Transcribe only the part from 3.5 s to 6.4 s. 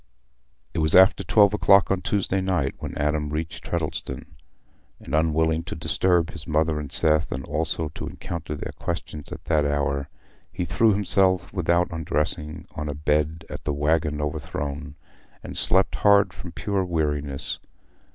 Treddleston; and, unwilling to disturb